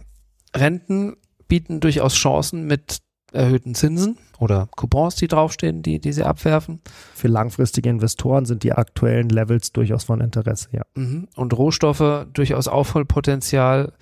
Renten 0.55 1.15
bieten 1.47 1.79
durchaus 1.79 2.15
Chancen 2.15 2.65
mit 2.65 2.97
erhöhten 3.31 3.75
Zinsen 3.75 4.17
oder 4.39 4.67
Coupons, 4.75 5.15
die 5.15 5.27
draufstehen, 5.27 5.81
die, 5.81 5.99
die 5.99 6.13
sie 6.13 6.23
abwerfen. 6.23 6.81
Für 7.13 7.27
langfristige 7.27 7.89
Investoren 7.89 8.45
sind 8.45 8.63
die 8.63 8.73
aktuellen 8.73 9.29
Levels 9.29 9.71
durchaus 9.71 10.03
von 10.03 10.21
Interesse, 10.21 10.69
ja. 10.71 10.83
Mhm. 10.95 11.27
Und 11.35 11.57
Rohstoffe 11.57 12.27
durchaus 12.33 12.67
Aufholpotenzial. 12.67 13.93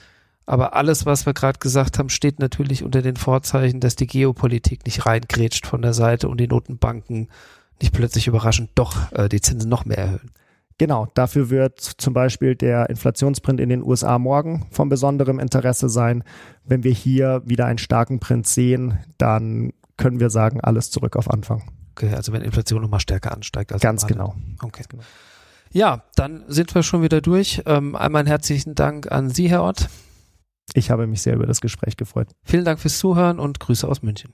Aber 0.45 0.75
alles, 0.75 1.05
was 1.05 1.25
wir 1.25 1.33
gerade 1.33 1.59
gesagt 1.59 1.99
haben, 1.99 2.09
steht 2.09 2.39
natürlich 2.39 2.83
unter 2.83 3.01
den 3.01 3.17
Vorzeichen, 3.17 3.81
dass 3.81 3.97
die 3.97 4.07
Geopolitik 4.07 4.85
nicht 4.85 5.05
reingrätscht 5.05 5.67
von 5.67 5.81
der 5.81 5.93
Seite 5.93 6.29
und 6.29 6.39
die 6.39 6.47
Notenbanken 6.47 7.27
nicht 7.81 7.93
plötzlich 7.93 8.27
überraschend 8.27 8.69
doch 8.75 9.11
äh, 9.11 9.27
die 9.27 9.41
Zinsen 9.41 9.69
noch 9.69 9.85
mehr 9.85 9.97
erhöhen. 9.97 10.31
Genau, 10.79 11.07
dafür 11.15 11.49
wird 11.49 11.79
zum 11.79 12.13
Beispiel 12.13 12.55
der 12.55 12.89
Inflationsprint 12.89 13.59
in 13.59 13.69
den 13.69 13.83
USA 13.83 14.19
morgen 14.19 14.67
von 14.69 14.89
besonderem 14.89 15.39
Interesse 15.39 15.89
sein. 15.89 16.23
Wenn 16.63 16.83
wir 16.83 16.91
hier 16.91 17.41
wieder 17.45 17.65
einen 17.65 17.79
starken 17.79 18.19
Print 18.19 18.45
sehen, 18.45 18.99
dann 19.17 19.73
können 19.97 20.19
wir 20.19 20.29
sagen, 20.29 20.61
alles 20.61 20.91
zurück 20.91 21.15
auf 21.15 21.31
Anfang. 21.31 21.63
Okay, 21.93 22.13
also 22.13 22.31
wenn 22.31 22.43
Inflation 22.43 22.83
nochmal 22.83 22.99
stärker 22.99 23.31
ansteigt. 23.31 23.73
Als 23.73 23.81
Ganz 23.81 24.05
genau. 24.05 24.35
Okay. 24.61 24.83
Genau. 24.87 25.03
Ja, 25.71 26.03
dann 26.15 26.43
sind 26.47 26.73
wir 26.75 26.83
schon 26.83 27.01
wieder 27.01 27.21
durch. 27.21 27.63
Ähm, 27.65 27.95
einmal 27.95 28.19
einen 28.19 28.27
herzlichen 28.27 28.75
Dank 28.75 29.11
an 29.11 29.31
Sie, 29.31 29.49
Herr 29.49 29.63
Ott. 29.63 29.89
Ich 30.73 30.91
habe 30.91 31.07
mich 31.07 31.23
sehr 31.23 31.33
über 31.33 31.47
das 31.47 31.59
Gespräch 31.59 31.97
gefreut. 31.97 32.27
Vielen 32.43 32.65
Dank 32.65 32.79
fürs 32.79 32.99
Zuhören 32.99 33.39
und 33.39 33.59
Grüße 33.59 33.87
aus 33.87 34.03
München. 34.03 34.33